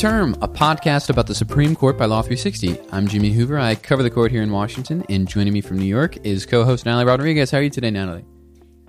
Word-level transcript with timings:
Welcome 0.00 0.30
to 0.30 0.36
The 0.36 0.38
Term, 0.38 0.42
a 0.42 0.48
podcast 0.48 1.10
about 1.10 1.26
the 1.26 1.34
Supreme 1.34 1.74
Court 1.74 1.98
by 1.98 2.04
Law 2.04 2.22
360. 2.22 2.78
I'm 2.92 3.08
Jimmy 3.08 3.32
Hoover. 3.32 3.58
I 3.58 3.74
cover 3.74 4.04
the 4.04 4.10
court 4.10 4.30
here 4.30 4.42
in 4.42 4.52
Washington, 4.52 5.04
and 5.08 5.26
joining 5.26 5.52
me 5.52 5.60
from 5.60 5.76
New 5.76 5.86
York 5.86 6.24
is 6.24 6.46
co 6.46 6.64
host 6.64 6.86
Natalie 6.86 7.04
Rodriguez. 7.04 7.50
How 7.50 7.58
are 7.58 7.62
you 7.62 7.70
today, 7.70 7.90
Natalie? 7.90 8.24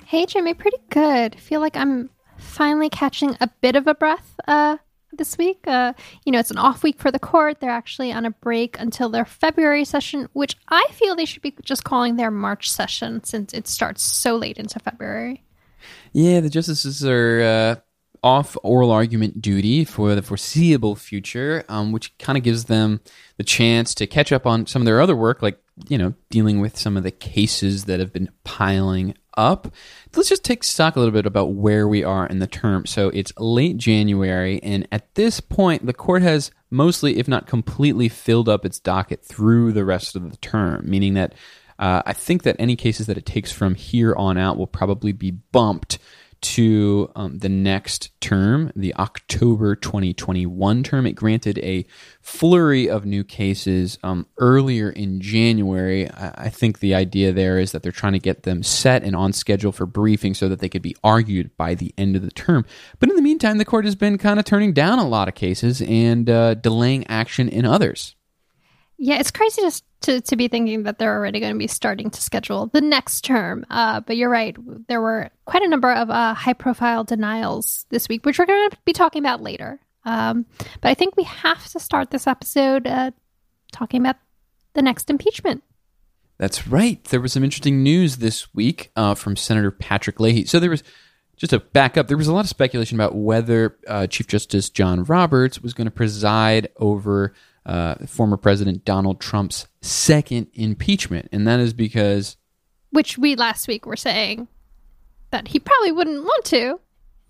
Hey, 0.05 0.27
Jimmy, 0.27 0.54
pretty 0.54 0.77
good. 0.91 1.34
feel 1.40 1.62
like 1.62 1.76
I'm 1.76 2.12
finally 2.38 2.90
catching 2.90 3.36
a 3.41 3.50
bit 3.59 3.76
of 3.76 3.88
a 3.88 3.95
breath 3.95 4.36
uh, 4.48 4.77
this 5.12 5.36
week. 5.36 5.62
Uh, 5.66 5.94
you 6.26 6.32
know, 6.32 6.38
it's 6.38 6.52
an 6.52 6.59
off 6.59 6.84
week 6.84 6.99
for 6.99 7.10
the 7.10 7.18
court. 7.18 7.60
They're 7.60 7.71
actually 7.71 8.12
on 8.12 8.26
a 8.26 8.32
break 8.32 8.80
until 8.80 9.10
their 9.10 9.26
February 9.26 9.85
session, 9.85 10.30
which 10.34 10.57
I 10.68 10.85
feel 10.91 11.16
they 11.16 11.26
should 11.26 11.41
be 11.41 11.55
just 11.63 11.84
calling 11.84 12.18
their 12.18 12.30
March 12.30 12.70
session 12.70 13.23
since 13.23 13.52
it 13.52 13.68
starts 13.68 14.04
so 14.04 14.35
late 14.35 14.57
into 14.57 14.77
February. 14.77 15.44
Yeah, 16.13 16.40
the 16.40 16.52
justices 16.52 17.04
are 17.04 17.41
uh, 17.41 17.82
off 18.23 18.58
oral 18.64 18.91
argument 18.91 19.41
duty 19.41 19.86
for 19.86 20.16
the 20.16 20.22
foreseeable 20.22 20.96
future, 20.96 21.64
um, 21.70 21.91
which 21.91 22.18
kind 22.18 22.38
of 22.38 22.44
gives 22.44 22.66
them 22.66 23.00
the 23.38 23.44
chance 23.44 23.94
to 23.96 24.08
catch 24.08 24.32
up 24.32 24.46
on 24.46 24.66
some 24.66 24.82
of 24.82 24.86
their 24.86 25.02
other 25.02 25.16
work, 25.16 25.41
like, 25.41 25.62
you 25.88 25.98
know, 25.98 26.14
dealing 26.30 26.60
with 26.60 26.77
some 26.77 26.98
of 26.98 27.04
the 27.04 27.12
cases 27.12 27.86
that 27.86 28.00
have 28.00 28.12
been 28.12 28.30
piling 28.44 29.16
up. 29.38 29.74
Let's 30.16 30.30
just 30.30 30.44
take 30.44 30.63
stock 30.63 30.96
a 30.96 31.00
little 31.00 31.13
bit 31.13 31.26
about 31.26 31.54
where 31.54 31.88
we 31.88 32.04
are 32.04 32.27
in 32.27 32.40
the 32.40 32.48
term. 32.48 32.86
So 32.86 33.10
it's 33.10 33.32
late 33.38 33.77
January, 33.77 34.62
and 34.62 34.88
at 34.91 35.16
this 35.16 35.40
point, 35.40 35.86
the 35.86 35.94
court 35.94 36.22
has 36.22 36.52
mostly, 36.70 37.18
if 37.18 37.27
not 37.27 37.48
completely, 37.48 38.10
filled 38.10 38.49
up 38.49 38.65
its 38.65 38.80
docket 38.80 39.24
through 39.24 39.71
the 39.71 39.86
rest 39.86 40.15
of 40.15 40.30
the 40.30 40.38
term, 40.38 40.90
meaning 40.90 41.13
that 41.13 41.34
uh, 41.80 42.04
I 42.05 42.12
think 42.12 42.43
that 42.43 42.58
any 42.60 42.76
cases 42.76 43.08
that 43.08 43.18
it 43.18 43.26
takes 43.26 43.54
from 43.54 43.76
here 43.76 44.13
on 44.15 44.38
out 44.38 44.58
will 44.58 44.68
probably 44.68 45.13
be 45.13 45.32
bumped 45.32 45.98
to 46.41 47.12
um, 47.15 47.40
the 47.40 47.49
next 47.49 48.12
term, 48.21 48.71
the 48.76 48.95
October 48.95 49.76
2021 49.76 50.84
term. 50.84 51.05
It 51.05 51.13
granted 51.13 51.57
a 51.59 51.85
flurry 52.21 52.90
of 52.90 53.05
new 53.05 53.23
cases 53.23 53.98
um, 54.04 54.26
earlier 54.37 54.90
in 54.90 55.21
January. 55.21 56.09
I, 56.09 56.46
I 56.46 56.49
think 56.49 56.79
the 56.79 56.96
idea 56.96 57.31
there 57.31 57.59
is 57.59 57.71
that 57.71 57.84
they're 57.84 57.91
trying 57.91 58.13
to 58.13 58.20
get 58.20 58.43
them 58.43 58.63
set 58.63 59.04
and 59.04 59.15
on 59.15 59.34
schedule 59.34 59.71
for 59.71 59.85
briefing 59.85 60.34
so 60.34 60.48
that 60.49 60.59
they 60.59 60.70
could 60.70 60.81
be 60.81 60.96
argued 61.04 61.55
by 61.57 61.76
the 61.76 61.93
end 61.98 62.15
of 62.15 62.21
the 62.21 62.31
term. 62.31 62.65
But 62.99 63.09
in 63.09 63.15
the 63.15 63.21
meantime, 63.21 63.57
the 63.57 63.65
court 63.65 63.85
has 63.85 63.96
been 63.96 64.18
kind 64.18 64.40
of 64.40 64.46
turning 64.46 64.74
down 64.74 65.00
a 65.00 65.07
lot 65.07 65.28
of 65.28 65.35
cases 65.35 65.81
and 65.81 66.29
uh, 66.29 66.53
delaying 66.56 67.06
action 67.07 67.50
in 67.50 67.66
others. 67.66 68.16
Yeah, 69.02 69.18
it's 69.19 69.31
crazy 69.31 69.62
just 69.62 69.86
to, 70.02 70.19
to 70.19 70.36
be 70.36 70.50
thinking 70.50 70.84
that 70.84 71.00
they're 71.00 71.16
already 71.16 71.40
going 71.40 71.53
to 71.53 71.58
be 71.58 71.68
starting 71.68 72.09
to 72.09 72.22
schedule 72.22 72.68
the 72.68 72.81
next 72.81 73.22
term. 73.22 73.66
Uh, 73.69 74.02
but 74.02 74.18
you're 74.18 74.30
right. 74.30 74.56
There 74.88 75.00
were 75.00 75.30
quite 75.46 75.64
a 75.64 75.69
number 75.69 75.92
of 75.92 76.09
uh, 76.09 76.34
high 76.34 76.53
profile 76.53 77.06
denials 77.06 77.86
this 77.90 78.09
week, 78.09 78.25
which 78.25 78.38
we're 78.38 78.46
going 78.46 78.70
to 78.70 78.78
be 78.84 78.92
talking 78.92 79.22
about 79.24 79.42
later. 79.42 79.80
Um, 80.03 80.46
but 80.81 80.90
I 80.90 80.96
think 80.96 81.16
we 81.16 81.24
have 81.24 81.66
to 81.70 81.80
start 81.80 82.12
this 82.12 82.28
episode 82.28 82.88
uh, 82.88 83.12
talking 83.72 84.02
about 84.02 84.18
the 84.74 84.81
next 84.81 85.09
impeachment. 85.09 85.64
That's 86.38 86.68
right. 86.68 87.02
There 87.06 87.22
was 87.22 87.34
some 87.34 87.44
interesting 87.44 87.81
news 87.81 88.18
this 88.18 88.53
week 88.53 88.92
uh, 88.97 89.16
from 89.16 89.38
Senator 89.38 89.72
Patrick 89.72 90.20
Leahy. 90.20 90.46
So 90.46 90.59
there 90.59 90.70
was 90.70 90.84
just 91.40 91.51
to 91.51 91.59
back 91.59 91.97
up, 91.97 92.07
there 92.07 92.18
was 92.18 92.28
a 92.28 92.34
lot 92.34 92.44
of 92.44 92.50
speculation 92.50 92.97
about 92.97 93.16
whether 93.16 93.78
uh, 93.88 94.06
Chief 94.07 94.28
Justice 94.28 94.69
John 94.69 95.06
Roberts 95.06 95.62
was 95.62 95.73
going 95.73 95.85
to 95.85 95.91
preside 95.91 96.68
over 96.75 97.34
uh, 97.66 97.96
former 98.06 98.35
President 98.35 98.84
Donald 98.84 99.22
Trump's 99.22 99.66
second 99.81 100.47
impeachment, 100.53 101.29
and 101.31 101.47
that 101.47 101.62
is 101.62 101.74
because 101.74 102.36
which 102.91 103.18
we 103.18 103.36
last 103.36 103.68
week 103.69 103.86
were 103.86 103.96
saying 103.96 104.50
that 105.31 105.47
he 105.47 105.59
probably 105.59 105.94
wouldn't 105.94 106.24
want 106.24 106.44
to, 106.46 106.81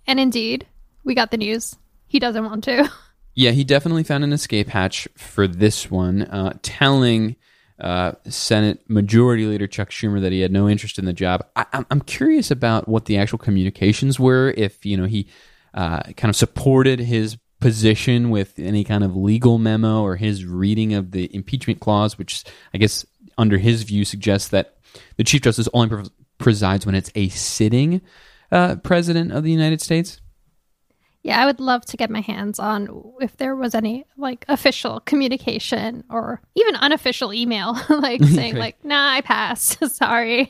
and 0.08 0.20
indeed, 0.20 0.66
we 1.04 1.14
got 1.14 1.30
the 1.30 1.38
news 1.38 1.76
he 2.08 2.18
doesn't 2.20 2.44
want 2.44 2.64
to. 2.66 2.92
Yeah, 3.36 3.52
he 3.52 3.64
definitely 3.64 4.04
found 4.04 4.26
an 4.26 4.34
escape 4.34 4.68
hatch 4.68 5.08
for 5.16 5.48
this 5.48 5.90
one, 5.90 6.24
uh, 6.24 6.58
telling 6.62 7.38
uh, 7.80 8.14
Senate 8.28 8.82
Majority 8.90 9.46
Leader 9.46 9.68
Chuck 9.68 9.90
Schumer 9.90 10.22
that 10.22 10.32
he 10.32 10.42
had 10.42 10.52
no 10.52 10.68
interest 10.68 11.00
in 11.00 11.06
the 11.06 11.14
job. 11.14 11.46
I, 11.56 11.86
am 11.90 12.02
curious 12.02 12.52
about 12.52 12.88
what 12.88 13.06
the 13.06 13.18
actual 13.18 13.38
communications 13.38 14.20
were. 14.20 14.54
If 14.58 14.86
you 14.86 14.98
know 14.98 15.06
he 15.06 15.30
uh, 15.74 16.04
kind 16.18 16.30
of 16.30 16.36
supported 16.36 17.00
his 17.00 17.38
position 17.60 18.30
with 18.30 18.58
any 18.58 18.84
kind 18.84 19.04
of 19.04 19.16
legal 19.16 19.58
memo 19.58 20.02
or 20.02 20.16
his 20.16 20.46
reading 20.46 20.94
of 20.94 21.12
the 21.12 21.34
impeachment 21.36 21.80
clause, 21.80 22.18
which 22.18 22.44
I 22.74 22.78
guess 22.78 23.06
under 23.38 23.58
his 23.58 23.84
view 23.84 24.06
suggests 24.06 24.50
that 24.50 24.78
the 25.18 25.24
Chief 25.24 25.42
Justice 25.42 25.70
only 25.74 26.06
presides 26.38 26.86
when 26.86 26.96
it's 26.96 27.12
a 27.16 27.30
sitting 27.30 28.02
uh, 28.52 28.78
president 28.78 29.32
of 29.32 29.44
the 29.44 29.52
United 29.52 29.82
States. 29.82 30.22
Yeah, 31.22 31.42
I 31.42 31.46
would 31.46 31.60
love 31.60 31.86
to 31.88 31.98
get 31.98 32.10
my 32.10 32.22
hands 32.22 32.60
on 32.60 33.14
if 33.20 33.36
there 33.36 33.54
was 33.56 33.76
any 33.76 34.06
like 34.16 34.46
official 34.48 35.02
communication 35.02 36.06
or 36.10 36.42
even 36.56 36.76
unofficial 36.76 37.34
email, 37.34 37.78
like 37.90 38.24
saying 38.36 38.56
like, 38.56 38.84
"Nah, 38.86 39.12
I 39.14 39.22
passed. 39.22 39.86
Sorry." 39.96 40.50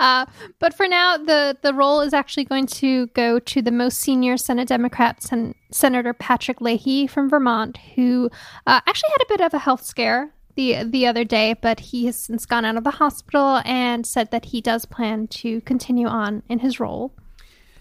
uh, 0.00 0.26
but 0.58 0.74
for 0.74 0.88
now, 0.88 1.16
the 1.16 1.56
the 1.62 1.72
role 1.72 2.00
is 2.00 2.12
actually 2.12 2.44
going 2.44 2.66
to 2.66 3.06
go 3.08 3.38
to 3.38 3.62
the 3.62 3.70
most 3.70 4.00
senior 4.00 4.36
Senate 4.36 4.68
Democrat, 4.68 5.22
Sen- 5.22 5.54
Senator 5.70 6.12
Patrick 6.12 6.60
Leahy 6.60 7.06
from 7.06 7.30
Vermont, 7.30 7.78
who 7.94 8.30
uh, 8.66 8.80
actually 8.84 9.10
had 9.10 9.22
a 9.22 9.28
bit 9.28 9.40
of 9.40 9.54
a 9.54 9.60
health 9.60 9.84
scare 9.84 10.32
the 10.56 10.82
the 10.82 11.06
other 11.06 11.22
day, 11.22 11.54
but 11.54 11.78
he 11.78 12.06
has 12.06 12.16
since 12.16 12.44
gone 12.44 12.64
out 12.64 12.76
of 12.76 12.82
the 12.82 12.90
hospital 12.90 13.62
and 13.64 14.04
said 14.04 14.32
that 14.32 14.46
he 14.46 14.60
does 14.60 14.84
plan 14.84 15.28
to 15.28 15.60
continue 15.60 16.08
on 16.08 16.42
in 16.48 16.58
his 16.58 16.80
role. 16.80 17.14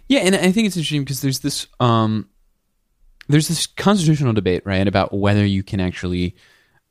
Yeah, 0.08 0.20
and 0.20 0.36
I 0.36 0.52
think 0.52 0.68
it's 0.68 0.78
interesting 0.78 1.04
because 1.04 1.22
there's 1.22 1.40
this 1.40 1.68
um, 1.80 2.30
there's 3.28 3.48
this 3.48 3.68
constitutional 3.68 4.34
debate, 4.34 4.66
right, 4.66 4.88
about 4.88 5.14
whether 5.14 5.46
you 5.46 5.64
can 5.64 5.80
actually 5.80 6.36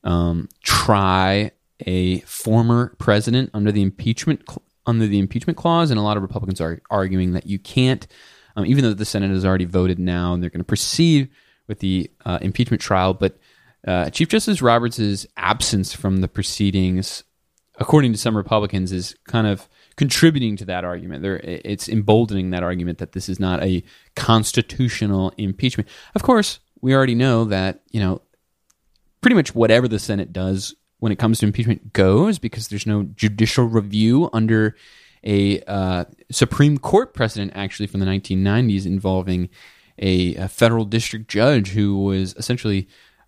um, 0.03 0.49
try 0.63 1.51
a 1.85 2.19
former 2.21 2.95
president 2.97 3.49
under 3.53 3.71
the 3.71 3.81
impeachment 3.81 4.43
under 4.85 5.07
the 5.07 5.19
impeachment 5.19 5.57
clause, 5.57 5.91
and 5.91 5.99
a 5.99 6.03
lot 6.03 6.17
of 6.17 6.23
Republicans 6.23 6.61
are 6.61 6.81
arguing 6.89 7.33
that 7.33 7.47
you 7.47 7.59
can't, 7.59 8.07
um, 8.55 8.65
even 8.65 8.83
though 8.83 8.93
the 8.93 9.05
Senate 9.05 9.31
has 9.31 9.45
already 9.45 9.65
voted 9.65 9.99
now 9.99 10.33
and 10.33 10.41
they're 10.41 10.49
going 10.49 10.61
to 10.61 10.65
proceed 10.65 11.29
with 11.67 11.79
the 11.79 12.09
uh, 12.25 12.39
impeachment 12.41 12.81
trial, 12.81 13.13
but 13.13 13.37
uh, 13.85 14.09
Chief 14.09 14.29
Justice 14.29 14.61
Roberts' 14.61 15.25
absence 15.35 15.93
from 15.93 16.17
the 16.17 16.27
proceedings, 16.27 17.23
according 17.79 18.11
to 18.11 18.17
some 18.17 18.35
Republicans, 18.35 18.91
is 18.91 19.15
kind 19.25 19.47
of 19.47 19.67
contributing 19.97 20.55
to 20.55 20.65
that 20.65 20.85
argument. 20.85 21.23
There, 21.23 21.37
it's 21.43 21.89
emboldening 21.89 22.51
that 22.51 22.63
argument 22.63 22.99
that 22.99 23.11
this 23.11 23.27
is 23.27 23.39
not 23.39 23.61
a 23.63 23.83
constitutional 24.15 25.33
impeachment. 25.37 25.89
Of 26.15 26.23
course, 26.23 26.59
we 26.81 26.95
already 26.95 27.15
know 27.15 27.45
that 27.45 27.81
you 27.91 27.99
know 27.99 28.21
pretty 29.21 29.35
much 29.35 29.53
whatever 29.53 29.87
the 29.87 29.99
Senate 29.99 30.31
does 30.31 30.75
when 30.99 31.11
it 31.11 31.19
comes 31.19 31.39
to 31.39 31.45
impeachment 31.45 31.93
goes 31.93 32.39
because 32.39 32.69
there's 32.69 32.87
no 32.87 33.03
judicial 33.03 33.65
review 33.65 34.29
under 34.33 34.75
a 35.23 35.61
uh, 35.63 36.05
Supreme 36.31 36.77
Court 36.77 37.13
precedent 37.13 37.51
actually 37.55 37.87
from 37.87 37.99
the 37.99 38.05
1990s 38.05 38.85
involving 38.85 39.49
a, 39.99 40.35
a 40.35 40.47
federal 40.47 40.85
district 40.85 41.27
judge 41.27 41.69
who 41.69 42.03
was 42.03 42.35
essentially 42.35 42.87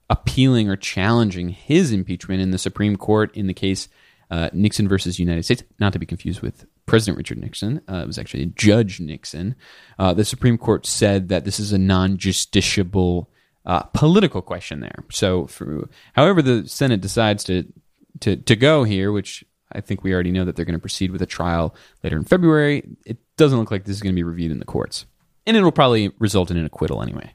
appealing 0.10 0.70
or 0.70 0.76
challenging 0.76 1.50
his 1.50 1.92
impeachment 1.92 2.42
in 2.42 2.52
the 2.52 2.58
Supreme 2.58 2.96
Court 2.96 3.36
in 3.36 3.48
the 3.48 3.54
case 3.54 3.88
uh, 4.32 4.50
Nixon 4.54 4.88
versus 4.88 5.20
United 5.20 5.44
States, 5.44 5.64
not 5.80 5.94
to 5.94 6.00
be 6.00 6.06
confused 6.06 6.42
with 6.42 6.66
President 6.86 7.18
Richard 7.18 7.40
Nixon. 7.40 7.82
Uh, 7.90 7.98
it 7.98 8.08
was 8.08 8.18
actually 8.18 8.46
Judge 8.48 9.00
Nixon. 9.00 9.56
Uh, 9.98 10.14
the 10.14 10.26
Supreme 10.26 10.58
Court 10.58 10.86
said 10.86 11.30
that 11.30 11.46
this 11.46 11.60
is 11.60 11.72
a 11.74 11.78
non 11.78 12.18
justiciable 12.18 13.28
uh, 13.66 13.84
political 13.94 14.42
question 14.42 14.80
there. 14.80 15.04
So, 15.12 15.48
for, 15.48 15.90
however, 16.14 16.42
the 16.42 16.68
Senate 16.68 17.02
decides 17.02 17.44
to, 17.46 17.66
to, 18.22 18.36
to 18.36 18.56
go 18.56 18.84
here, 18.84 19.12
which 19.12 19.44
I 19.72 19.82
think 19.82 20.04
we 20.04 20.14
already 20.14 20.32
know 20.32 20.46
that 20.46 20.56
they're 20.56 20.66
going 20.66 20.74
to 20.74 20.80
proceed 20.80 21.12
with 21.12 21.22
a 21.22 21.28
trial 21.28 21.76
later 22.04 22.18
in 22.18 22.24
February, 22.24 22.84
it 23.06 23.18
doesn't 23.38 23.60
look 23.60 23.72
like 23.72 23.86
this 23.86 23.96
is 23.96 24.02
going 24.02 24.14
to 24.14 24.20
be 24.20 24.24
reviewed 24.24 24.52
in 24.52 24.60
the 24.60 24.66
courts. 24.66 25.06
And 25.46 25.56
it'll 25.56 25.72
probably 25.72 26.12
result 26.20 26.52
in 26.52 26.58
an 26.58 26.66
acquittal 26.66 27.02
anyway. 27.02 27.34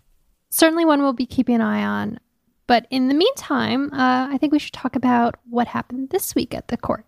Certainly, 0.50 0.84
one 0.84 1.02
we'll 1.02 1.12
be 1.12 1.26
keeping 1.26 1.56
an 1.56 1.60
eye 1.60 1.84
on. 1.84 2.18
But 2.66 2.86
in 2.90 3.08
the 3.08 3.14
meantime, 3.14 3.92
uh, 3.92 4.28
I 4.30 4.38
think 4.38 4.52
we 4.52 4.58
should 4.58 4.72
talk 4.72 4.96
about 4.96 5.36
what 5.48 5.68
happened 5.68 6.10
this 6.10 6.34
week 6.34 6.54
at 6.54 6.68
the 6.68 6.76
court. 6.76 7.04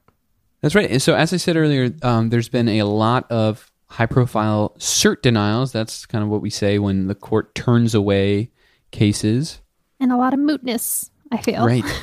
That's 0.60 0.74
right. 0.74 1.00
So, 1.00 1.14
as 1.14 1.32
I 1.32 1.36
said 1.36 1.56
earlier, 1.56 1.94
um, 2.02 2.30
there's 2.30 2.48
been 2.48 2.68
a 2.68 2.82
lot 2.82 3.30
of 3.30 3.70
high 3.88 4.06
profile 4.06 4.74
cert 4.78 5.22
denials. 5.22 5.72
That's 5.72 6.06
kind 6.06 6.24
of 6.24 6.30
what 6.30 6.42
we 6.42 6.50
say 6.50 6.78
when 6.78 7.06
the 7.06 7.14
court 7.14 7.54
turns 7.54 7.94
away 7.94 8.50
cases. 8.90 9.60
And 10.00 10.12
a 10.12 10.16
lot 10.16 10.34
of 10.34 10.40
mootness, 10.40 11.10
I 11.32 11.38
feel. 11.38 11.64
Right. 11.64 11.84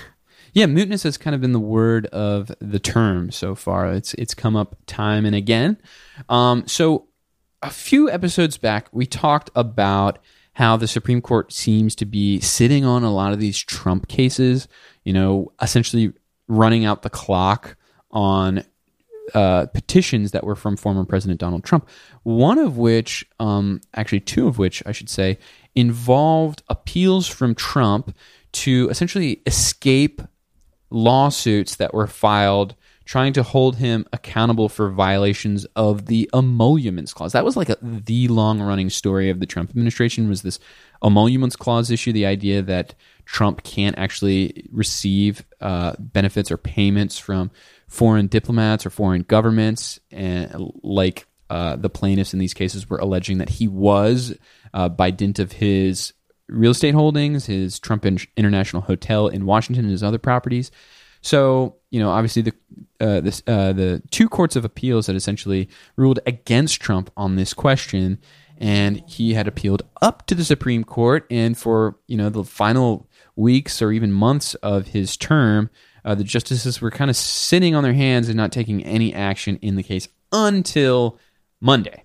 Yeah, 0.55 0.65
mootness 0.65 1.03
has 1.03 1.17
kind 1.17 1.33
of 1.33 1.41
been 1.41 1.51
the 1.51 1.59
word 1.59 2.05
of 2.07 2.51
the 2.59 2.77
term 2.77 3.31
so 3.31 3.55
far. 3.55 3.91
It's 3.91 4.13
it's 4.13 4.35
come 4.35 4.55
up 4.55 4.75
time 4.85 5.25
and 5.25 5.35
again. 5.35 5.77
Um, 6.29 6.67
so 6.67 7.07
a 7.63 7.71
few 7.71 8.09
episodes 8.09 8.57
back, 8.57 8.87
we 8.91 9.07
talked 9.07 9.49
about 9.55 10.19
how 10.53 10.77
the 10.77 10.87
Supreme 10.87 11.21
Court 11.21 11.51
seems 11.51 11.95
to 11.95 12.05
be 12.05 12.39
sitting 12.39 12.85
on 12.85 13.03
a 13.03 13.13
lot 13.13 13.33
of 13.33 13.39
these 13.39 13.57
Trump 13.57 14.07
cases, 14.07 14.67
you 15.03 15.11
know, 15.11 15.51
essentially 15.61 16.13
running 16.47 16.85
out 16.85 17.01
the 17.01 17.09
clock 17.09 17.75
on 18.11 18.63
uh, 19.33 19.65
petitions 19.67 20.31
that 20.31 20.43
were 20.43 20.55
from 20.55 20.75
former 20.75 21.05
President 21.05 21.39
Donald 21.39 21.63
Trump. 21.63 21.87
One 22.23 22.59
of 22.59 22.77
which, 22.77 23.25
um, 23.39 23.81
actually, 23.95 24.19
two 24.19 24.47
of 24.47 24.57
which, 24.57 24.83
I 24.85 24.91
should 24.91 25.09
say, 25.09 25.39
involved 25.75 26.61
appeals 26.69 27.27
from 27.27 27.55
Trump 27.55 28.15
to 28.51 28.87
essentially 28.89 29.41
escape 29.45 30.21
lawsuits 30.89 31.77
that 31.77 31.93
were 31.93 32.05
filed 32.05 32.75
trying 33.05 33.33
to 33.33 33.43
hold 33.43 33.77
him 33.77 34.05
accountable 34.13 34.69
for 34.69 34.89
violations 34.89 35.65
of 35.75 36.05
the 36.05 36.29
emoluments 36.33 37.13
clause. 37.13 37.33
That 37.33 37.43
was 37.43 37.57
like 37.57 37.69
a, 37.69 37.77
the 37.81 38.27
long 38.29 38.61
running 38.61 38.89
story 38.89 39.29
of 39.29 39.39
the 39.39 39.45
Trump 39.45 39.69
administration 39.69 40.29
was 40.29 40.41
this 40.41 40.59
emoluments 41.03 41.55
clause 41.55 41.91
issue, 41.91 42.13
the 42.13 42.25
idea 42.25 42.61
that 42.61 42.95
Trump 43.25 43.63
can't 43.63 43.97
actually 43.97 44.67
receive 44.71 45.43
uh, 45.59 45.93
benefits 45.99 46.51
or 46.51 46.57
payments 46.57 47.17
from 47.17 47.51
foreign 47.87 48.27
diplomats 48.27 48.85
or 48.85 48.89
foreign 48.89 49.23
governments, 49.23 49.99
and 50.11 50.71
like 50.81 51.27
uh, 51.49 51.75
the 51.75 51.89
plaintiffs 51.89 52.33
in 52.33 52.39
these 52.39 52.53
cases 52.53 52.89
were 52.89 52.97
alleging 52.97 53.37
that 53.37 53.49
he 53.49 53.67
was, 53.67 54.35
uh, 54.73 54.89
by 54.89 55.11
dint 55.11 55.39
of 55.39 55.51
his 55.51 56.13
real 56.47 56.71
estate 56.71 56.93
holdings, 56.93 57.45
his 57.45 57.79
Trump 57.79 58.05
International 58.05 58.81
Hotel 58.81 59.27
in 59.27 59.45
Washington, 59.45 59.85
and 59.85 59.91
his 59.91 60.03
other 60.03 60.17
properties. 60.17 60.71
So, 61.23 61.77
you 61.89 61.99
know, 61.99 62.11
obviously 62.11 62.43
the 62.43 62.53
uh, 62.99 63.21
this, 63.21 63.41
uh, 63.47 63.73
the 63.73 64.01
two 64.11 64.29
courts 64.29 64.55
of 64.55 64.63
appeals 64.63 65.07
that 65.07 65.15
essentially 65.15 65.67
ruled 65.95 66.19
against 66.25 66.79
Trump 66.79 67.09
on 67.17 67.35
this 67.35 67.53
question, 67.53 68.19
and 68.57 69.03
he 69.07 69.33
had 69.33 69.47
appealed 69.47 69.83
up 70.01 70.25
to 70.27 70.35
the 70.35 70.45
Supreme 70.45 70.83
Court. 70.83 71.25
And 71.31 71.57
for 71.57 71.97
you 72.07 72.17
know 72.17 72.29
the 72.29 72.43
final 72.43 73.09
weeks 73.35 73.81
or 73.81 73.91
even 73.91 74.11
months 74.11 74.53
of 74.55 74.87
his 74.87 75.17
term, 75.17 75.69
uh, 76.05 76.13
the 76.13 76.23
justices 76.23 76.81
were 76.81 76.91
kind 76.91 77.09
of 77.09 77.15
sitting 77.15 77.73
on 77.73 77.83
their 77.83 77.93
hands 77.93 78.27
and 78.27 78.37
not 78.37 78.51
taking 78.51 78.83
any 78.83 79.13
action 79.13 79.57
in 79.61 79.75
the 79.75 79.83
case 79.83 80.07
until 80.31 81.17
Monday. 81.59 82.02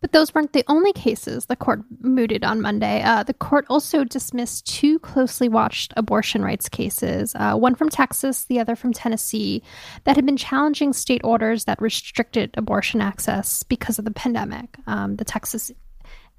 But 0.00 0.12
those 0.12 0.34
weren't 0.34 0.52
the 0.52 0.64
only 0.68 0.92
cases 0.92 1.46
the 1.46 1.56
court 1.56 1.82
mooted 2.00 2.44
on 2.44 2.60
Monday. 2.60 3.02
Uh, 3.02 3.22
the 3.22 3.34
court 3.34 3.66
also 3.68 4.04
dismissed 4.04 4.66
two 4.66 4.98
closely 5.00 5.48
watched 5.48 5.92
abortion 5.96 6.42
rights 6.42 6.68
cases, 6.68 7.34
uh, 7.34 7.56
one 7.56 7.74
from 7.74 7.88
Texas, 7.88 8.44
the 8.44 8.60
other 8.60 8.76
from 8.76 8.92
Tennessee, 8.92 9.62
that 10.04 10.16
had 10.16 10.26
been 10.26 10.36
challenging 10.36 10.92
state 10.92 11.20
orders 11.24 11.64
that 11.64 11.82
restricted 11.82 12.54
abortion 12.56 13.00
access 13.00 13.62
because 13.64 13.98
of 13.98 14.04
the 14.04 14.10
pandemic. 14.10 14.76
Um, 14.86 15.16
the 15.16 15.24
Texas 15.24 15.72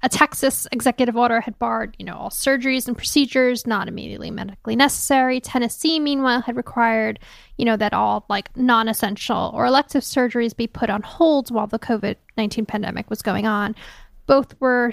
a 0.02 0.08
Texas 0.08 0.66
executive 0.72 1.16
order 1.16 1.40
had 1.40 1.58
barred, 1.58 1.94
you 1.98 2.04
know, 2.04 2.16
all 2.16 2.30
surgeries 2.30 2.88
and 2.88 2.96
procedures 2.96 3.66
not 3.66 3.86
immediately 3.86 4.30
medically 4.30 4.74
necessary. 4.74 5.40
Tennessee, 5.40 6.00
meanwhile, 6.00 6.40
had 6.40 6.56
required, 6.56 7.18
you 7.58 7.64
know, 7.64 7.76
that 7.76 7.92
all 7.92 8.24
like 8.28 8.54
non-essential 8.56 9.50
or 9.54 9.66
elective 9.66 10.02
surgeries 10.02 10.56
be 10.56 10.66
put 10.66 10.88
on 10.88 11.02
hold 11.02 11.50
while 11.50 11.66
the 11.66 11.78
COVID-19 11.78 12.66
pandemic 12.66 13.10
was 13.10 13.20
going 13.20 13.46
on. 13.46 13.76
Both 14.26 14.58
were 14.58 14.92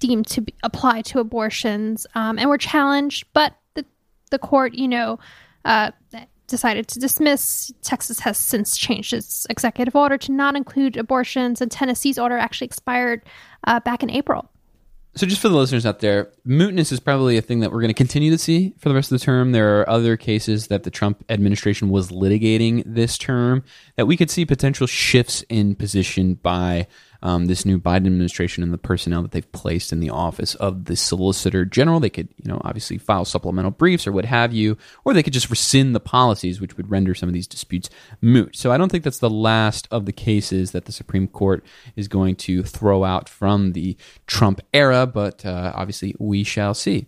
deemed 0.00 0.26
to 0.28 0.40
be, 0.40 0.54
apply 0.64 1.02
to 1.02 1.20
abortions 1.20 2.06
um, 2.14 2.38
and 2.38 2.48
were 2.48 2.58
challenged, 2.58 3.26
but 3.32 3.54
the 3.74 3.84
the 4.30 4.38
court, 4.38 4.74
you 4.74 4.88
know, 4.88 5.18
uh, 5.64 5.92
decided 6.48 6.88
to 6.88 6.98
dismiss. 6.98 7.72
Texas 7.82 8.20
has 8.20 8.36
since 8.36 8.76
changed 8.76 9.12
its 9.12 9.46
executive 9.48 9.94
order 9.94 10.18
to 10.18 10.32
not 10.32 10.56
include 10.56 10.96
abortions, 10.96 11.60
and 11.60 11.70
Tennessee's 11.70 12.18
order 12.18 12.36
actually 12.36 12.66
expired 12.66 13.22
uh, 13.64 13.80
back 13.80 14.02
in 14.02 14.10
April. 14.10 14.50
So, 15.14 15.26
just 15.26 15.40
for 15.40 15.48
the 15.48 15.56
listeners 15.56 15.84
out 15.84 15.98
there, 15.98 16.30
mootness 16.46 16.92
is 16.92 17.00
probably 17.00 17.38
a 17.38 17.42
thing 17.42 17.60
that 17.60 17.72
we're 17.72 17.80
going 17.80 17.88
to 17.88 17.94
continue 17.94 18.30
to 18.30 18.38
see 18.38 18.74
for 18.78 18.88
the 18.88 18.94
rest 18.94 19.10
of 19.10 19.18
the 19.18 19.24
term. 19.24 19.52
There 19.52 19.80
are 19.80 19.90
other 19.90 20.16
cases 20.16 20.68
that 20.68 20.84
the 20.84 20.90
Trump 20.90 21.24
administration 21.28 21.88
was 21.88 22.10
litigating 22.10 22.84
this 22.86 23.18
term 23.18 23.64
that 23.96 24.06
we 24.06 24.16
could 24.16 24.30
see 24.30 24.44
potential 24.44 24.86
shifts 24.86 25.42
in 25.48 25.74
position 25.74 26.34
by 26.34 26.86
um, 27.22 27.46
this 27.46 27.64
new 27.64 27.78
Biden 27.78 28.06
administration 28.06 28.62
and 28.62 28.72
the 28.72 28.78
personnel 28.78 29.22
that 29.22 29.32
they've 29.32 29.50
placed 29.52 29.92
in 29.92 30.00
the 30.00 30.10
office 30.10 30.54
of 30.56 30.84
the 30.84 30.96
Solicitor 30.96 31.64
General. 31.64 32.00
They 32.00 32.10
could, 32.10 32.28
you 32.42 32.50
know, 32.50 32.60
obviously 32.64 32.98
file 32.98 33.24
supplemental 33.24 33.72
briefs 33.72 34.06
or 34.06 34.12
what 34.12 34.24
have 34.24 34.52
you, 34.52 34.76
or 35.04 35.12
they 35.12 35.22
could 35.22 35.32
just 35.32 35.50
rescind 35.50 35.94
the 35.94 36.00
policies, 36.00 36.60
which 36.60 36.76
would 36.76 36.90
render 36.90 37.14
some 37.14 37.28
of 37.28 37.32
these 37.32 37.46
disputes 37.46 37.90
moot. 38.20 38.56
So 38.56 38.70
I 38.70 38.78
don't 38.78 38.90
think 38.90 39.04
that's 39.04 39.18
the 39.18 39.30
last 39.30 39.88
of 39.90 40.06
the 40.06 40.12
cases 40.12 40.70
that 40.72 40.84
the 40.84 40.92
Supreme 40.92 41.26
Court 41.26 41.64
is 41.96 42.08
going 42.08 42.36
to 42.36 42.62
throw 42.62 43.04
out 43.04 43.28
from 43.28 43.72
the 43.72 43.96
Trump 44.26 44.60
era, 44.72 45.06
but 45.06 45.44
uh, 45.44 45.72
obviously 45.74 46.14
we 46.18 46.44
shall 46.44 46.74
see. 46.74 47.06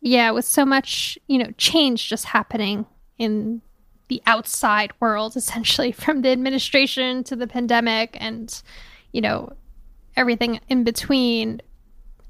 Yeah, 0.00 0.32
with 0.32 0.44
so 0.44 0.66
much, 0.66 1.18
you 1.28 1.38
know, 1.38 1.50
change 1.56 2.08
just 2.08 2.26
happening 2.26 2.84
in 3.18 3.62
the 4.08 4.22
outside 4.26 4.92
world, 5.00 5.36
essentially, 5.36 5.92
from 5.92 6.22
the 6.22 6.30
administration 6.30 7.24
to 7.24 7.36
the 7.36 7.46
pandemic 7.46 8.16
and 8.20 8.62
you 9.14 9.20
know, 9.20 9.50
everything 10.16 10.60
in 10.68 10.84
between. 10.84 11.62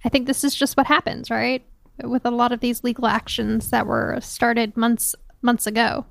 I 0.05 0.11
think 0.11 0.27
this 0.27 0.45
is 0.45 0.55
just 0.55 0.77
what 0.77 0.87
happens, 0.87 1.31
right? 1.31 1.65
With 2.05 2.27
a 2.27 2.31
lot 2.31 2.53
of 2.53 2.61
these 2.61 2.85
legal 2.85 3.07
actions 3.07 3.71
that 3.71 3.87
were 3.87 4.19
started 4.21 4.77
months 4.77 5.15
months 5.43 5.67
ago. 5.67 6.05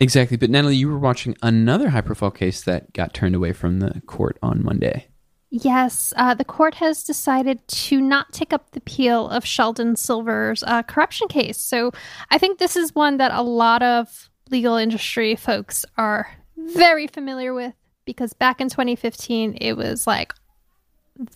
Exactly. 0.00 0.36
But 0.36 0.50
Natalie, 0.50 0.76
you 0.76 0.88
were 0.88 0.98
watching 0.98 1.36
another 1.42 1.88
high 1.90 2.00
profile 2.00 2.30
case 2.30 2.62
that 2.62 2.92
got 2.92 3.14
turned 3.14 3.34
away 3.34 3.52
from 3.52 3.80
the 3.80 4.02
court 4.06 4.38
on 4.42 4.62
Monday. 4.62 5.08
Yes, 5.50 6.12
uh, 6.16 6.34
the 6.34 6.44
court 6.44 6.74
has 6.74 7.02
decided 7.02 7.66
to 7.68 8.00
not 8.00 8.32
take 8.32 8.52
up 8.52 8.70
the 8.72 8.78
appeal 8.78 9.28
of 9.28 9.46
Sheldon 9.46 9.96
Silver's 9.96 10.62
uh, 10.64 10.82
corruption 10.82 11.26
case. 11.26 11.58
So 11.58 11.90
I 12.30 12.38
think 12.38 12.58
this 12.58 12.76
is 12.76 12.94
one 12.94 13.16
that 13.16 13.32
a 13.32 13.42
lot 13.42 13.82
of 13.82 14.28
legal 14.50 14.76
industry 14.76 15.36
folks 15.36 15.86
are 15.96 16.30
very 16.56 17.06
familiar 17.06 17.54
with 17.54 17.72
because 18.08 18.32
back 18.32 18.58
in 18.58 18.70
2015, 18.70 19.58
it 19.60 19.74
was 19.74 20.06
like 20.06 20.32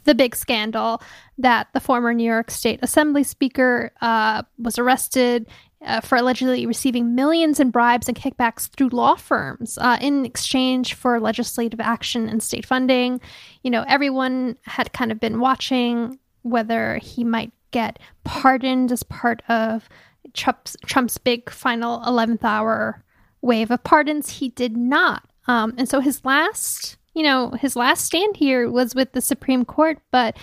the 0.05 0.15
big 0.15 0.35
scandal 0.35 1.03
that 1.37 1.69
the 1.75 1.81
former 1.81 2.15
New 2.15 2.25
York 2.25 2.51
State 2.51 2.79
Assembly 2.81 3.23
Speaker 3.25 3.93
uh, 4.01 4.43
was 4.57 4.79
arrested 4.79 5.47
uh, 5.85 6.01
for 6.01 6.17
allegedly 6.17 6.65
receiving 6.65 7.15
millions 7.15 7.61
in 7.61 7.71
bribes 7.71 8.09
and 8.09 8.17
kickbacks 8.17 8.71
through 8.71 8.89
law 8.89 9.17
firms 9.17 9.77
uh, 9.83 9.99
in 10.01 10.25
exchange 10.25 10.95
for 10.95 11.21
legislative 11.21 11.79
action 11.79 12.27
and 12.27 12.43
state 12.43 12.65
funding. 12.65 13.21
You 13.63 13.71
know, 13.71 13.85
everyone 13.87 14.57
had 14.63 14.95
kind 14.95 15.13
of 15.13 15.21
been 15.21 15.41
watching 15.41 16.19
whether 16.41 16.97
he 17.03 17.23
might 17.23 17.53
get 17.71 17.99
pardoned 18.25 18.91
as 18.91 19.03
part 19.03 19.43
of 19.51 19.91
Trump's, 20.33 20.75
Trump's 20.87 21.19
big 21.19 21.51
final 21.51 22.01
11th 22.01 22.45
hour 22.45 23.05
wave 23.43 23.71
of 23.71 23.85
pardons. 23.85 24.31
He 24.31 24.49
did 24.49 24.75
not. 24.75 25.29
Um, 25.47 25.75
and 25.77 25.89
so 25.89 26.01
his 26.01 26.25
last, 26.25 26.97
you 27.15 27.23
know, 27.23 27.51
his 27.51 27.77
last 27.77 28.05
stand 28.05 28.37
here 28.37 28.71
was 28.71 28.95
with 28.95 29.13
the 29.13 29.21
Supreme 29.21 29.65
Court, 29.65 29.99
but 30.11 30.37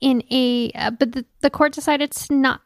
in 0.00 0.22
a, 0.30 0.70
uh, 0.72 0.90
but 0.90 1.12
the, 1.12 1.24
the 1.40 1.50
court 1.50 1.72
decided 1.72 2.12
to 2.12 2.34
not 2.34 2.62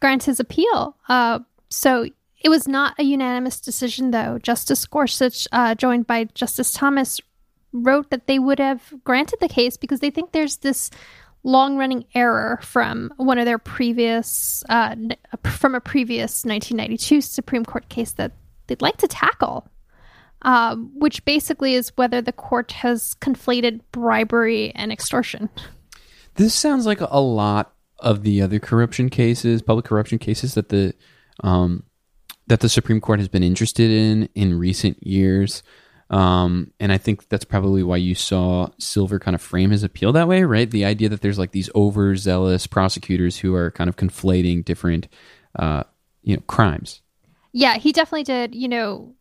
grant 0.00 0.24
his 0.24 0.40
appeal. 0.40 0.96
Uh, 1.08 1.40
so 1.68 2.06
it 2.40 2.48
was 2.48 2.66
not 2.66 2.98
a 2.98 3.04
unanimous 3.04 3.60
decision, 3.60 4.10
though. 4.10 4.38
Justice 4.38 4.84
Gorsuch, 4.86 5.46
uh, 5.52 5.74
joined 5.74 6.06
by 6.06 6.24
Justice 6.24 6.72
Thomas, 6.72 7.20
wrote 7.72 8.10
that 8.10 8.26
they 8.26 8.38
would 8.38 8.58
have 8.58 8.92
granted 9.04 9.38
the 9.40 9.48
case 9.48 9.76
because 9.76 10.00
they 10.00 10.10
think 10.10 10.32
there's 10.32 10.58
this 10.58 10.90
long 11.44 11.76
running 11.76 12.04
error 12.14 12.58
from 12.62 13.12
one 13.16 13.38
of 13.38 13.46
their 13.46 13.58
previous, 13.58 14.62
uh, 14.68 14.94
from 15.44 15.74
a 15.74 15.80
previous 15.80 16.44
1992 16.44 17.20
Supreme 17.20 17.64
Court 17.64 17.88
case 17.88 18.12
that 18.12 18.32
they'd 18.66 18.82
like 18.82 18.96
to 18.98 19.08
tackle 19.08 19.68
um, 20.42 20.90
which 20.94 21.24
basically 21.24 21.74
is 21.74 21.92
whether 21.96 22.20
the 22.20 22.32
court 22.32 22.72
has 22.72 23.14
conflated 23.20 23.80
bribery 23.92 24.72
and 24.74 24.92
extortion. 24.92 25.48
This 26.34 26.54
sounds 26.54 26.86
like 26.86 27.00
a 27.00 27.20
lot 27.20 27.74
of 27.98 28.22
the 28.22 28.42
other 28.42 28.58
corruption 28.58 29.08
cases, 29.08 29.62
public 29.62 29.84
corruption 29.84 30.18
cases 30.18 30.54
that 30.54 30.68
the 30.68 30.94
um, 31.42 31.84
that 32.48 32.60
the 32.60 32.68
Supreme 32.68 33.00
Court 33.00 33.20
has 33.20 33.28
been 33.28 33.42
interested 33.42 33.90
in 33.90 34.28
in 34.34 34.58
recent 34.58 35.04
years. 35.06 35.62
Um, 36.10 36.72
and 36.78 36.92
I 36.92 36.98
think 36.98 37.28
that's 37.30 37.44
probably 37.44 37.82
why 37.82 37.96
you 37.96 38.14
saw 38.14 38.68
Silver 38.78 39.18
kind 39.18 39.34
of 39.34 39.40
frame 39.40 39.70
his 39.70 39.82
appeal 39.82 40.12
that 40.12 40.28
way, 40.28 40.42
right? 40.42 40.70
The 40.70 40.84
idea 40.84 41.08
that 41.08 41.22
there's 41.22 41.38
like 41.38 41.52
these 41.52 41.70
overzealous 41.74 42.66
prosecutors 42.66 43.38
who 43.38 43.54
are 43.54 43.70
kind 43.70 43.88
of 43.88 43.96
conflating 43.96 44.62
different, 44.62 45.08
uh, 45.58 45.84
you 46.22 46.36
know, 46.36 46.42
crimes. 46.46 47.00
Yeah, 47.52 47.78
he 47.78 47.92
definitely 47.92 48.24
did. 48.24 48.54
You 48.54 48.68
know, 48.68 49.14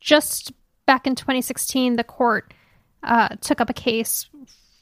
just 0.00 0.52
back 0.86 1.06
in 1.06 1.14
2016, 1.14 1.96
the 1.96 2.04
court 2.04 2.52
uh, 3.02 3.28
took 3.40 3.60
up 3.60 3.70
a 3.70 3.74
case 3.74 4.28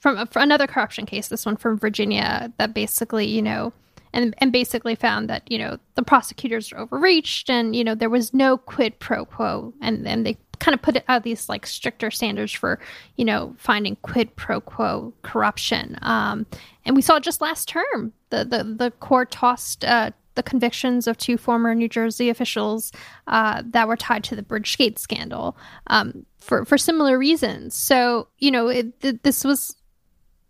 from, 0.00 0.28
another 0.36 0.66
corruption 0.66 1.06
case, 1.06 1.28
this 1.28 1.44
one 1.44 1.56
from 1.56 1.78
Virginia, 1.78 2.52
that 2.58 2.72
basically, 2.72 3.26
you 3.26 3.42
know, 3.42 3.72
and 4.12 4.34
and 4.38 4.52
basically 4.52 4.94
found 4.94 5.28
that 5.28 5.42
you 5.50 5.58
know 5.58 5.78
the 5.94 6.02
prosecutors 6.02 6.72
overreached, 6.72 7.50
and 7.50 7.76
you 7.76 7.84
know 7.84 7.94
there 7.94 8.08
was 8.08 8.32
no 8.32 8.56
quid 8.56 8.98
pro 8.98 9.24
quo, 9.24 9.74
and 9.82 10.06
then 10.06 10.22
they 10.22 10.36
kind 10.60 10.74
of 10.74 10.82
put 10.82 11.02
out 11.08 11.22
these 11.22 11.48
like 11.48 11.66
stricter 11.66 12.10
standards 12.10 12.52
for 12.52 12.80
you 13.16 13.24
know 13.24 13.54
finding 13.58 13.96
quid 13.96 14.34
pro 14.36 14.60
quo 14.60 15.12
corruption. 15.22 15.98
Um, 16.02 16.46
and 16.84 16.96
we 16.96 17.02
saw 17.02 17.20
just 17.20 17.40
last 17.40 17.68
term 17.68 18.12
the 18.30 18.44
the 18.44 18.64
the 18.64 18.90
court 19.00 19.30
tossed 19.30 19.84
uh, 19.84 20.10
the 20.38 20.42
convictions 20.44 21.08
of 21.08 21.18
two 21.18 21.36
former 21.36 21.74
New 21.74 21.88
Jersey 21.88 22.28
officials 22.30 22.92
uh, 23.26 23.60
that 23.66 23.88
were 23.88 23.96
tied 23.96 24.22
to 24.24 24.36
the 24.36 24.42
Bridgegate 24.42 24.96
scandal 24.96 25.58
um, 25.88 26.24
for 26.38 26.64
for 26.64 26.78
similar 26.78 27.18
reasons. 27.18 27.74
So 27.74 28.28
you 28.38 28.52
know, 28.52 28.68
it, 28.68 29.00
th- 29.00 29.16
this 29.24 29.42
was 29.44 29.76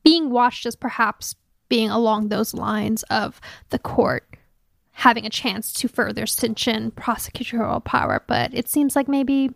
being 0.04 0.28
watched 0.28 0.66
as 0.66 0.76
perhaps 0.76 1.34
being 1.70 1.88
along 1.88 2.28
those 2.28 2.52
lines 2.52 3.02
of 3.04 3.40
the 3.70 3.78
court 3.78 4.28
having 4.92 5.24
a 5.24 5.30
chance 5.30 5.72
to 5.72 5.88
further 5.88 6.26
cinch 6.26 6.68
in 6.68 6.90
prosecutorial 6.90 7.82
power. 7.82 8.22
But 8.26 8.52
it 8.52 8.68
seems 8.68 8.94
like 8.94 9.08
maybe 9.08 9.50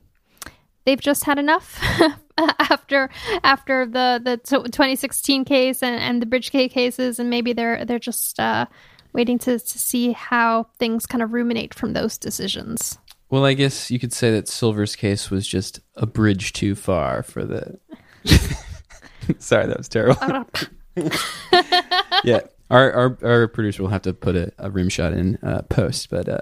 they've 0.86 1.00
just 1.00 1.24
had 1.24 1.38
enough 1.38 1.78
after 2.58 3.10
after 3.44 3.84
the 3.84 4.18
the 4.24 4.38
2016 4.38 5.44
case 5.44 5.82
and, 5.82 5.96
and 5.96 6.22
the 6.22 6.26
Bridgegate 6.26 6.70
cases, 6.70 7.18
and 7.18 7.28
maybe 7.28 7.52
they're 7.52 7.84
they're 7.84 7.98
just 7.98 8.40
uh, 8.40 8.64
waiting 9.12 9.38
to, 9.40 9.58
to 9.58 9.78
see 9.78 10.12
how 10.12 10.68
things 10.78 11.06
kind 11.06 11.22
of 11.22 11.32
ruminate 11.32 11.74
from 11.74 11.92
those 11.92 12.18
decisions. 12.18 12.98
Well, 13.30 13.46
I 13.46 13.54
guess 13.54 13.90
you 13.90 13.98
could 13.98 14.12
say 14.12 14.30
that 14.32 14.48
Silver's 14.48 14.94
case 14.94 15.30
was 15.30 15.46
just 15.46 15.80
a 15.96 16.04
bridge 16.04 16.52
too 16.52 16.74
far 16.74 17.22
for 17.22 17.44
the. 17.44 17.78
Sorry, 19.38 19.66
that 19.66 19.78
was 19.78 19.88
terrible. 19.88 20.20
yeah, 22.24 22.40
our, 22.70 22.92
our, 22.92 23.18
our 23.22 23.48
producer 23.48 23.82
will 23.82 23.90
have 23.90 24.02
to 24.02 24.12
put 24.12 24.36
a, 24.36 24.52
a 24.58 24.70
rim 24.70 24.88
shot 24.88 25.12
in 25.12 25.38
uh, 25.42 25.62
post. 25.62 26.10
But 26.10 26.28
uh, 26.28 26.40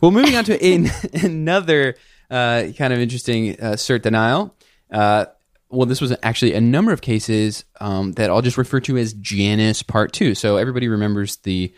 well, 0.00 0.10
moving 0.10 0.36
on 0.36 0.44
to 0.44 0.64
in, 0.64 0.90
another 1.22 1.96
uh, 2.30 2.68
kind 2.76 2.92
of 2.92 3.00
interesting 3.00 3.60
uh, 3.60 3.72
cert 3.72 4.02
denial. 4.02 4.54
Uh, 4.90 5.26
well, 5.68 5.86
this 5.86 6.00
was 6.00 6.16
actually 6.22 6.54
a 6.54 6.60
number 6.60 6.92
of 6.92 7.00
cases 7.00 7.64
um, 7.80 8.12
that 8.12 8.30
I'll 8.30 8.42
just 8.42 8.58
refer 8.58 8.80
to 8.80 8.96
as 8.96 9.12
Janus 9.12 9.82
Part 9.82 10.12
Two. 10.12 10.34
So 10.34 10.56
everybody 10.56 10.88
remembers 10.88 11.36
the 11.38 11.74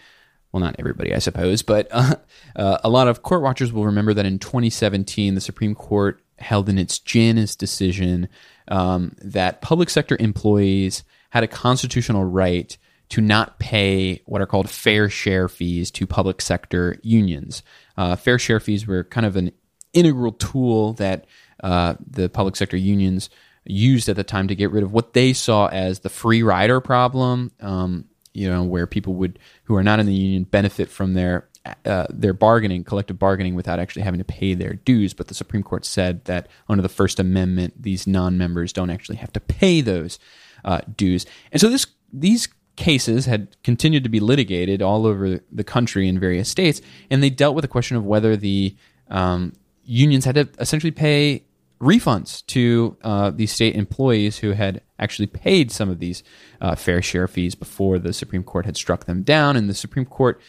well, 0.52 0.60
not 0.60 0.76
everybody, 0.78 1.14
I 1.14 1.18
suppose, 1.18 1.62
but 1.62 1.88
uh, 1.90 2.16
uh, 2.56 2.78
a 2.84 2.88
lot 2.88 3.08
of 3.08 3.22
court 3.22 3.42
watchers 3.42 3.72
will 3.72 3.86
remember 3.86 4.14
that 4.14 4.26
in 4.26 4.38
2017, 4.38 5.34
the 5.34 5.40
Supreme 5.40 5.74
Court 5.74 6.22
held 6.38 6.68
in 6.68 6.78
its 6.78 6.98
Janus 6.98 7.56
decision 7.56 8.28
um, 8.68 9.16
that 9.22 9.62
public 9.62 9.88
sector 9.88 10.16
employees 10.20 11.04
had 11.30 11.42
a 11.42 11.48
constitutional 11.48 12.24
right 12.24 12.76
to 13.08 13.20
not 13.20 13.58
pay 13.58 14.22
what 14.26 14.40
are 14.40 14.46
called 14.46 14.68
fair 14.68 15.08
share 15.08 15.48
fees 15.48 15.90
to 15.90 16.06
public 16.06 16.40
sector 16.40 16.98
unions. 17.02 17.62
Uh, 17.96 18.16
fair 18.16 18.38
share 18.38 18.60
fees 18.60 18.86
were 18.86 19.04
kind 19.04 19.26
of 19.26 19.36
an 19.36 19.52
integral 19.92 20.32
tool 20.32 20.94
that 20.94 21.26
uh, 21.62 21.94
the 22.06 22.28
public 22.28 22.56
sector 22.56 22.76
unions 22.76 23.30
used 23.64 24.08
at 24.08 24.16
the 24.16 24.24
time 24.24 24.48
to 24.48 24.54
get 24.54 24.70
rid 24.70 24.82
of 24.82 24.92
what 24.92 25.12
they 25.12 25.32
saw 25.32 25.66
as 25.66 26.00
the 26.00 26.08
free 26.08 26.42
rider 26.42 26.80
problem. 26.80 27.52
Um, 27.60 28.06
you 28.34 28.48
know, 28.48 28.62
where 28.62 28.86
people 28.86 29.14
would 29.14 29.38
who 29.64 29.76
are 29.76 29.82
not 29.82 30.00
in 30.00 30.06
the 30.06 30.14
union 30.14 30.44
benefit 30.44 30.88
from 30.88 31.14
their 31.14 31.48
uh, 31.84 32.06
their 32.10 32.32
bargaining, 32.32 32.84
collective 32.84 33.18
bargaining, 33.18 33.54
without 33.54 33.78
actually 33.78 34.02
having 34.02 34.18
to 34.18 34.24
pay 34.24 34.54
their 34.54 34.74
dues. 34.74 35.14
But 35.14 35.28
the 35.28 35.34
Supreme 35.34 35.62
Court 35.62 35.84
said 35.84 36.24
that 36.24 36.48
under 36.68 36.82
the 36.82 36.88
First 36.88 37.20
Amendment, 37.20 37.82
these 37.82 38.06
non-members 38.06 38.72
don't 38.72 38.90
actually 38.90 39.16
have 39.16 39.32
to 39.32 39.40
pay 39.40 39.80
those 39.80 40.18
uh, 40.64 40.80
dues. 40.96 41.26
And 41.52 41.60
so 41.60 41.68
this 41.68 41.86
these 42.12 42.48
cases 42.76 43.26
had 43.26 43.56
continued 43.62 44.02
to 44.02 44.08
be 44.08 44.18
litigated 44.18 44.82
all 44.82 45.06
over 45.06 45.40
the 45.52 45.64
country 45.64 46.08
in 46.08 46.18
various 46.18 46.48
states, 46.48 46.80
and 47.10 47.22
they 47.22 47.30
dealt 47.30 47.54
with 47.54 47.62
the 47.62 47.68
question 47.68 47.96
of 47.96 48.04
whether 48.04 48.36
the 48.36 48.74
um, 49.08 49.52
unions 49.84 50.24
had 50.24 50.34
to 50.34 50.48
essentially 50.58 50.90
pay 50.90 51.44
refunds 51.82 52.46
to 52.46 52.96
uh, 53.02 53.30
these 53.30 53.50
state 53.50 53.74
employees 53.74 54.38
who 54.38 54.52
had 54.52 54.80
actually 55.00 55.26
paid 55.26 55.72
some 55.72 55.90
of 55.90 55.98
these 55.98 56.22
uh, 56.60 56.76
fair 56.76 57.02
share 57.02 57.26
fees 57.26 57.56
before 57.56 57.98
the 57.98 58.12
Supreme 58.12 58.44
Court 58.44 58.66
had 58.66 58.76
struck 58.76 59.06
them 59.06 59.24
down. 59.24 59.56
And 59.56 59.68
the 59.68 59.74
Supreme 59.74 60.06
Court 60.06 60.40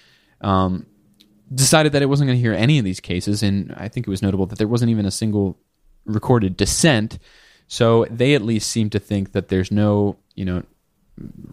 um, 0.42 0.86
decided 1.54 1.92
that 1.92 2.04
it 2.04 2.06
wasn't 2.06 2.28
going 2.28 2.38
to 2.38 2.42
hear 2.42 2.54
any 2.54 2.78
of 2.78 2.86
these 2.86 3.00
cases. 3.00 3.42
And 3.42 3.74
I 3.75 3.88
think 3.88 4.06
it 4.06 4.12
was 4.12 4.22
notable 4.22 4.46
that 4.46 4.60
there 4.60 4.68
wasn't 4.68 4.92
even 4.92 5.08
a 5.08 5.12
single 5.12 5.58
recorded 6.06 6.56
dissent. 6.56 7.18
So 7.68 8.06
they 8.12 8.36
at 8.36 8.44
least 8.44 8.70
seem 8.70 8.92
to 8.92 9.00
think 9.00 9.32
that 9.32 9.48
there's 9.48 9.72
no, 9.72 10.18
you 10.36 10.46
know, 10.46 10.63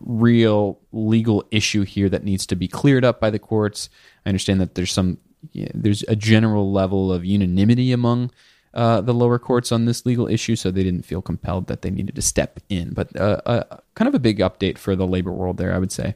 real 0.01 0.79
legal 0.93 1.45
issue 1.51 1.85
here 1.85 2.11
that 2.11 2.25
needs 2.25 2.45
to 2.47 2.57
be 2.57 2.69
cleared 2.69 3.05
up 3.05 3.19
by 3.19 3.31
the 3.31 3.39
courts. 3.39 3.89
I 4.27 4.29
understand 4.29 4.61
that 4.61 4.75
there's 4.75 4.93
some, 4.93 5.19
there's 5.55 6.03
a 6.03 6.17
general 6.17 6.71
level 6.71 7.11
of 7.11 7.25
unanimity 7.25 7.93
among 7.93 8.31
uh, 8.73 9.01
the 9.01 9.15
lower 9.15 9.39
courts 9.39 9.73
on 9.73 9.85
this 9.85 10.07
legal 10.07 10.29
issue, 10.29 10.57
so 10.57 10.71
they 10.71 10.85
didn't 10.85 11.05
feel 11.05 11.23
compelled 11.23 11.67
that 11.67 11.83
they 11.83 11.91
needed 11.91 12.15
to 12.15 12.23
step 12.23 12.61
in. 12.69 12.93
But 12.93 13.15
uh, 13.19 13.41
uh, 13.47 13.79
kind 13.95 14.09
of 14.09 14.15
a 14.15 14.21
big 14.21 14.39
update 14.39 14.79
for 14.79 14.95
the 14.95 15.07
labor 15.07 15.33
world 15.33 15.57
there, 15.57 15.75
I 15.75 15.79
would 15.79 15.93
say. 15.93 16.15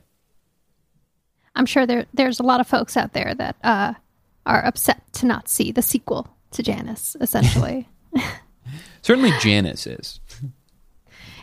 I'm 1.56 1.66
sure 1.66 1.86
there 1.86 2.06
there's 2.14 2.40
a 2.40 2.44
lot 2.44 2.60
of 2.60 2.66
folks 2.66 2.96
out 2.96 3.12
there 3.12 3.34
that 3.34 3.56
uh, 3.62 3.94
are 4.46 4.64
upset 4.64 5.02
to 5.14 5.26
not 5.26 5.48
see 5.48 5.72
the 5.72 5.82
sequel 5.82 6.28
to 6.52 6.62
Janus, 6.62 7.16
Essentially, 7.20 7.88
certainly 9.02 9.32
Janus 9.40 9.86
is. 9.86 10.20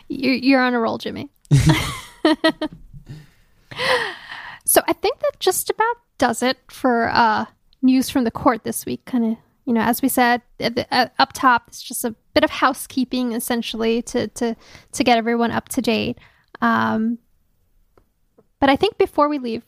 You're, 0.08 0.34
you're 0.34 0.60
on 0.60 0.74
a 0.74 0.80
roll, 0.80 0.98
Jimmy. 0.98 1.30
so 4.64 4.80
I 4.86 4.92
think 4.92 5.18
that 5.20 5.32
just 5.38 5.70
about 5.70 5.96
does 6.18 6.42
it 6.42 6.58
for 6.68 7.08
uh, 7.10 7.46
news 7.80 8.10
from 8.10 8.24
the 8.24 8.30
court 8.30 8.64
this 8.64 8.84
week. 8.86 9.04
Kind 9.04 9.24
of 9.32 9.36
you 9.64 9.72
know, 9.72 9.80
as 9.82 10.02
we 10.02 10.08
said 10.08 10.42
uh, 10.60 11.06
up 11.18 11.32
top, 11.32 11.64
it's 11.68 11.82
just 11.82 12.04
a 12.04 12.14
bit 12.34 12.44
of 12.44 12.50
housekeeping 12.50 13.32
essentially 13.32 14.02
to 14.02 14.28
to 14.28 14.56
to 14.92 15.04
get 15.04 15.18
everyone 15.18 15.50
up 15.50 15.68
to 15.70 15.82
date. 15.82 16.18
Um, 16.60 17.18
but 18.60 18.70
I 18.70 18.76
think 18.76 18.96
before 18.98 19.28
we 19.28 19.38
leave, 19.38 19.62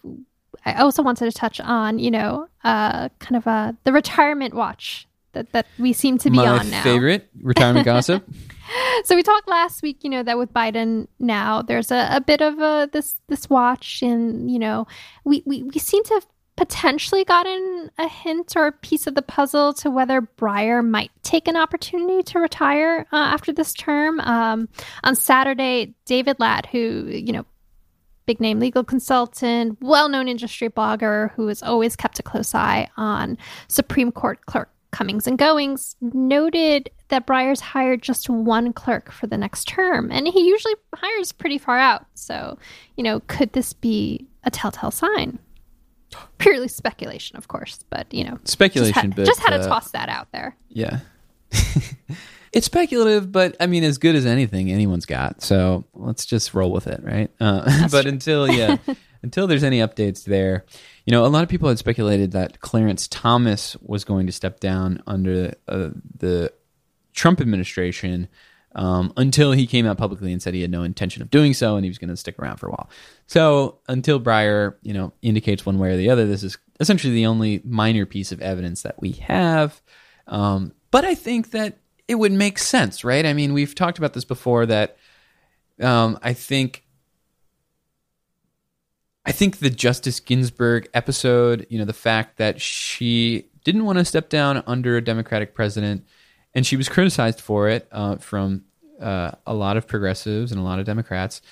I 0.65 0.75
also 0.75 1.03
wanted 1.03 1.31
to 1.31 1.33
touch 1.33 1.61
on, 1.61 1.99
you 1.99 2.11
know, 2.11 2.49
uh, 2.63 3.09
kind 3.19 3.37
of 3.37 3.47
uh, 3.47 3.73
the 3.83 3.93
retirement 3.93 4.55
watch 4.55 5.07
that, 5.33 5.51
that 5.53 5.67
we 5.79 5.93
seem 5.93 6.17
to 6.19 6.31
be 6.31 6.37
My 6.37 6.47
on 6.47 6.71
now. 6.71 6.83
favorite 6.83 7.29
retirement 7.43 7.85
gossip. 7.87 8.25
so 9.05 9.15
we 9.15 9.23
talked 9.23 9.49
last 9.49 9.83
week, 9.83 10.03
you 10.03 10.11
know, 10.11 10.23
that 10.23 10.39
with 10.39 10.53
Biden 10.53 11.09
now, 11.19 11.61
there's 11.61 11.91
a, 11.91 12.09
a 12.13 12.21
bit 12.21 12.41
of 12.41 12.59
a 12.61 12.89
this 12.93 13.17
this 13.29 13.51
watch, 13.51 14.01
and 14.03 14.51
you 14.51 14.59
know, 14.59 14.87
we, 15.25 15.43
we 15.45 15.65
we 15.65 15.79
seem 15.79 16.03
to 16.05 16.15
have 16.15 16.27
potentially 16.57 17.25
gotten 17.25 17.91
a 17.99 18.09
hint 18.09 18.55
or 18.57 18.67
a 18.67 18.73
piece 18.73 19.07
of 19.07 19.15
the 19.15 19.23
puzzle 19.23 19.73
to 19.75 19.91
whether 19.91 20.23
Breyer 20.23 20.87
might 20.87 21.11
take 21.23 21.49
an 21.49 21.57
opportunity 21.57 22.23
to 22.23 22.39
retire 22.39 23.07
uh, 23.13 23.17
after 23.17 23.53
this 23.53 23.73
term. 23.73 24.21
Um, 24.21 24.69
on 25.03 25.17
Saturday, 25.17 25.95
David 26.05 26.39
Lat, 26.39 26.67
who, 26.67 27.07
you 27.09 27.33
know, 27.33 27.45
big 28.27 28.41
name 28.41 28.59
legal 28.59 28.85
consultant, 28.85 29.79
well 29.81 30.09
known 30.09 30.29
industry 30.29 30.71
blogger 30.71 31.33
who 31.33 31.49
has 31.49 31.63
always 31.63 31.97
kept 31.97 32.19
a 32.19 32.23
close 32.23 32.55
eye 32.55 32.89
on 32.97 33.37
Supreme 33.69 34.13
Court 34.13 34.45
clerk 34.47 34.71
comings 34.93 35.27
and 35.27 35.37
goings, 35.37 35.97
noted 36.01 36.89
that 37.09 37.27
Breyer's 37.27 37.61
hired 37.61 38.01
just 38.01 38.31
one 38.31 38.73
clerk 38.73 39.11
for 39.11 39.27
the 39.27 39.37
next 39.37 39.67
term. 39.67 40.11
And 40.13 40.29
he 40.29 40.47
usually 40.47 40.75
hires 40.95 41.33
pretty 41.33 41.59
far 41.59 41.79
out. 41.79 42.07
So, 42.15 42.59
you 42.97 43.03
know, 43.03 43.21
could 43.27 43.53
this 43.53 43.73
be 43.73 44.29
a 44.45 44.51
telltale 44.51 44.93
sign? 44.93 45.41
purely 46.38 46.68
speculation, 46.68 47.37
of 47.37 47.49
course, 47.49 47.85
but 47.90 48.12
you 48.12 48.25
know, 48.25 48.38
speculation. 48.44 48.92
Just 48.92 49.02
had, 49.02 49.16
but 49.16 49.26
just 49.26 49.40
had 49.40 49.50
to 49.50 49.61
uh, 49.61 49.66
toss 49.66 49.90
that 49.92 50.09
out 50.09 50.28
there. 50.33 50.56
Yeah, 50.68 51.00
it's 52.52 52.66
speculative, 52.66 53.33
but 53.33 53.56
I 53.61 53.66
mean, 53.66 53.85
as 53.85 53.99
good 53.99 54.14
as 54.14 54.26
anything 54.26 54.71
anyone's 54.71 55.06
got. 55.06 55.42
So 55.42 55.85
let's 55.94 56.26
just 56.26 56.54
roll 56.54 56.71
with 56.71 56.87
it, 56.87 57.02
right? 57.02 57.30
Uh, 57.40 57.88
but 57.90 58.02
true. 58.02 58.11
until 58.11 58.50
yeah, 58.50 58.76
until 59.23 59.47
there's 59.47 59.64
any 59.64 59.78
updates 59.78 60.25
there, 60.25 60.64
you 61.04 61.12
know, 61.12 61.25
a 61.25 61.28
lot 61.28 61.42
of 61.42 61.49
people 61.49 61.68
had 61.68 61.78
speculated 61.78 62.33
that 62.33 62.61
Clarence 62.61 63.09
Thomas 63.09 63.76
was 63.83 64.04
going 64.04 64.26
to 64.26 64.33
step 64.33 64.61
down 64.61 65.02
under 65.06 65.54
uh, 65.68 65.90
the 66.16 66.52
Trump 67.12 67.40
administration 67.40 68.28
um, 68.75 69.12
until 69.16 69.52
he 69.52 69.66
came 69.66 69.87
out 69.87 69.99
publicly 69.99 70.33
and 70.33 70.43
said 70.43 70.54
he 70.54 70.62
had 70.62 70.71
no 70.71 70.83
intention 70.83 71.23
of 71.23 71.31
doing 71.31 71.54
so 71.54 71.76
and 71.76 71.85
he 71.85 71.90
was 71.90 71.99
going 71.99 72.11
to 72.11 72.16
stick 72.16 72.38
around 72.38 72.57
for 72.57 72.66
a 72.66 72.71
while. 72.71 72.90
So 73.26 73.78
until 73.88 74.21
Breyer, 74.21 74.75
you 74.83 74.93
know, 74.93 75.12
indicates 75.23 75.64
one 75.64 75.78
way 75.78 75.93
or 75.93 75.97
the 75.97 76.11
other, 76.11 76.26
this 76.26 76.43
is 76.43 76.59
essentially 76.81 77.14
the 77.14 77.26
only 77.26 77.61
minor 77.64 78.07
piece 78.07 78.33
of 78.33 78.40
evidence 78.40 78.83
that 78.83 79.00
we 79.00 79.12
have. 79.12 79.81
Um, 80.26 80.73
but 80.90 81.04
I 81.04 81.14
think 81.14 81.52
that 81.52 81.78
it 82.09 82.16
would 82.16 82.33
make 82.33 82.59
sense, 82.59 83.04
right? 83.04 83.25
I 83.25 83.33
mean, 83.33 83.52
we've 83.52 83.75
talked 83.75 83.99
about 83.99 84.12
this 84.12 84.25
before 84.25 84.66
that 84.66 84.97
um, 85.81 86.19
I 86.23 86.33
think 86.33 86.85
I 89.26 89.33
think 89.33 89.59
the 89.59 89.71
Justice 89.71 90.21
Ginsburg 90.21 90.88
episode, 90.93 91.66
you 91.71 91.78
know, 91.78 91.87
the 91.87 91.95
fact 91.95 92.37
that 92.37 92.61
she 92.61 93.47
didn't 93.64 93.87
want 93.87 93.99
to 93.99 94.04
step 94.04 94.28
down 94.28 94.62
under 94.66 94.97
a 94.97 95.04
Democratic 95.04 95.54
president 95.54 96.04
and 96.55 96.67
she 96.67 96.77
was 96.77 96.89
criticized 96.89 97.41
for 97.41 97.69
it 97.69 97.89
uh, 97.93 98.17
from 98.17 98.65
uh, 99.01 99.33
a 99.47 99.55
lot 99.55 99.77
of 99.77 99.87
progressives 99.87 100.53
and 100.53 100.61
a 100.61 100.65
lot 100.65 100.79
of 100.79 100.87
Democrats, 100.87 101.43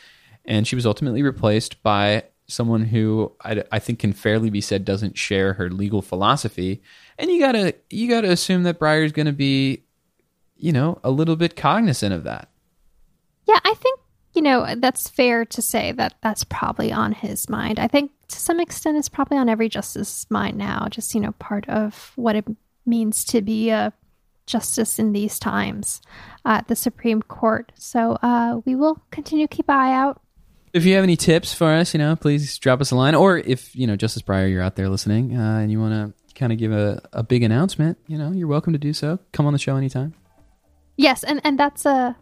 and 0.45 0.67
she 0.67 0.77
was 0.77 0.87
ultimately 0.87 1.23
replaced 1.23 1.83
by 1.83 2.25
someone 2.47 2.85
who 2.85 3.33
I, 3.43 3.65
I, 3.73 3.79
think 3.79 4.01
can 4.01 4.13
fairly 4.13 4.51
be 4.51 4.61
said 4.61 4.85
doesn't 4.85 5.17
share 5.17 5.55
her 5.55 5.71
legal 5.71 6.03
philosophy. 6.03 6.83
And 7.19 7.31
you 7.31 7.41
gotta 7.41 7.75
you 7.89 8.09
gotta 8.09 8.31
assume 8.31 8.65
that 8.65 8.79
Breyer's 8.79 9.13
going 9.13 9.27
to 9.27 9.33
be, 9.33 9.85
you 10.57 10.73
know, 10.73 10.99
a 11.03 11.11
little 11.11 11.37
bit 11.37 11.57
cognizant 11.57 12.13
of 12.13 12.25
that. 12.25 12.49
Yeah, 13.47 13.59
I 13.65 13.75
think 13.75 14.01
you 14.35 14.43
know, 14.43 14.75
that's 14.77 15.09
fair 15.09 15.45
to 15.45 15.61
say 15.61 15.93
that 15.93 16.15
that's 16.23 16.45
probably 16.45 16.91
on 16.91 17.13
his 17.13 17.49
mind. 17.49 17.79
I 17.79 17.87
think 17.87 18.11
to 18.29 18.39
some 18.39 18.61
extent 18.61 18.97
it's 18.97 19.09
probably 19.09 19.37
on 19.37 19.49
every 19.49 19.69
justice's 19.69 20.27
mind 20.31 20.57
now, 20.57 20.87
just, 20.91 21.15
you 21.15 21.21
know, 21.21 21.33
part 21.33 21.69
of 21.69 22.13
what 22.17 22.35
it 22.37 22.47
means 22.87 23.25
to 23.27 23.43
be 23.43 23.69
a 23.71 23.93
justice 24.47 24.99
in 24.99 25.13
these 25.13 25.39
times 25.39 26.01
at 26.45 26.69
the 26.69 26.77
Supreme 26.77 27.23
Court. 27.23 27.73
So 27.75 28.19
uh, 28.23 28.61
we 28.65 28.75
will 28.75 29.01
continue 29.11 29.47
to 29.47 29.55
keep 29.55 29.69
an 29.69 29.77
eye 29.77 29.93
out. 29.93 30.21
If 30.73 30.85
you 30.85 30.95
have 30.95 31.05
any 31.05 31.17
tips 31.17 31.53
for 31.53 31.71
us, 31.71 31.93
you 31.93 31.99
know, 31.99 32.17
please 32.17 32.57
drop 32.59 32.81
us 32.81 32.91
a 32.91 32.97
line. 32.97 33.15
Or 33.15 33.39
if, 33.39 33.77
you 33.77 33.87
know, 33.87 33.95
Justice 33.95 34.23
Breyer, 34.23 34.51
you're 34.51 34.63
out 34.63 34.77
there 34.77 34.89
listening 34.89 35.37
uh, 35.37 35.59
and 35.59 35.71
you 35.71 35.79
want 35.79 35.93
to 35.93 36.35
kind 36.35 36.53
of 36.53 36.59
give 36.59 36.73
a, 36.73 37.03
a 37.13 37.23
big 37.23 37.43
announcement, 37.43 37.99
you 38.07 38.17
know, 38.17 38.33
you're 38.33 38.49
welcome 38.49 38.73
to 38.73 38.79
do 38.79 38.93
so. 38.93 39.19
Come 39.33 39.47
on 39.47 39.53
the 39.53 39.59
show 39.59 39.77
anytime. 39.77 40.15
Yes, 40.97 41.25
and, 41.25 41.41
and 41.45 41.59
that's 41.59 41.87
a 41.87 42.17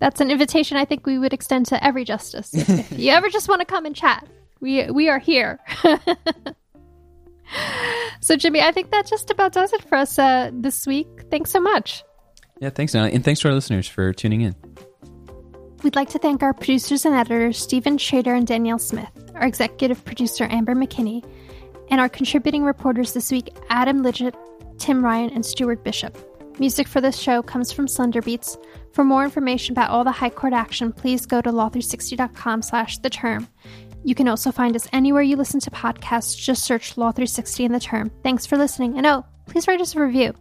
that's 0.00 0.20
an 0.20 0.30
invitation 0.30 0.76
I 0.76 0.84
think 0.84 1.06
we 1.06 1.18
would 1.18 1.32
extend 1.32 1.66
to 1.66 1.84
every 1.84 2.04
justice. 2.04 2.50
if 2.54 2.92
you 2.92 3.10
ever 3.10 3.28
just 3.28 3.48
want 3.48 3.60
to 3.60 3.66
come 3.66 3.86
and 3.86 3.94
chat, 3.94 4.26
we 4.60 4.90
we 4.90 5.08
are 5.08 5.18
here. 5.18 5.60
so 8.20 8.36
Jimmy, 8.36 8.60
I 8.60 8.72
think 8.72 8.90
that 8.90 9.06
just 9.06 9.30
about 9.30 9.52
does 9.52 9.72
it 9.72 9.82
for 9.88 9.96
us 9.96 10.18
uh, 10.18 10.50
this 10.52 10.86
week. 10.86 11.08
Thanks 11.30 11.50
so 11.50 11.60
much. 11.60 12.04
Yeah, 12.60 12.70
thanks, 12.70 12.94
Natalie. 12.94 13.14
And 13.14 13.24
thanks 13.24 13.40
to 13.40 13.48
our 13.48 13.54
listeners 13.54 13.86
for 13.86 14.12
tuning 14.12 14.40
in. 14.40 14.54
We'd 15.82 15.94
like 15.94 16.08
to 16.10 16.18
thank 16.18 16.42
our 16.42 16.52
producers 16.52 17.04
and 17.04 17.14
editors, 17.14 17.56
Stephen 17.56 17.98
Schrader 17.98 18.34
and 18.34 18.46
Danielle 18.46 18.80
Smith, 18.80 19.10
our 19.36 19.46
executive 19.46 20.04
producer, 20.04 20.48
Amber 20.50 20.74
McKinney, 20.74 21.24
and 21.88 22.00
our 22.00 22.08
contributing 22.08 22.64
reporters 22.64 23.12
this 23.12 23.30
week, 23.30 23.56
Adam 23.70 24.02
Lidgett, 24.02 24.34
Tim 24.78 25.04
Ryan, 25.04 25.30
and 25.30 25.46
Stuart 25.46 25.84
Bishop. 25.84 26.18
Music 26.58 26.88
for 26.88 27.00
this 27.00 27.16
show 27.16 27.42
comes 27.42 27.70
from 27.70 27.86
Slender 27.86 28.20
Beats. 28.20 28.58
For 28.92 29.04
more 29.04 29.22
information 29.22 29.72
about 29.72 29.90
all 29.90 30.02
the 30.02 30.10
High 30.10 30.30
Court 30.30 30.52
action, 30.52 30.92
please 30.92 31.24
go 31.24 31.40
to 31.40 31.50
law360.com 31.50 32.62
slash 32.62 32.98
the 32.98 33.10
term. 33.10 33.46
You 34.04 34.14
can 34.14 34.28
also 34.28 34.52
find 34.52 34.74
us 34.76 34.88
anywhere 34.92 35.22
you 35.22 35.36
listen 35.36 35.60
to 35.60 35.70
podcasts. 35.70 36.36
Just 36.36 36.64
search 36.64 36.96
Law 36.96 37.12
360 37.12 37.64
in 37.64 37.72
the 37.72 37.80
term. 37.80 38.10
Thanks 38.22 38.46
for 38.46 38.56
listening. 38.56 38.96
And 38.96 39.06
oh, 39.06 39.24
please 39.46 39.66
write 39.68 39.80
us 39.80 39.94
a 39.94 40.00
review. 40.00 40.34